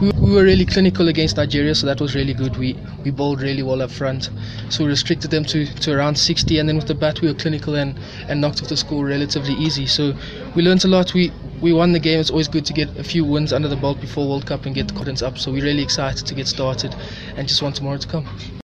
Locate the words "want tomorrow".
17.62-17.98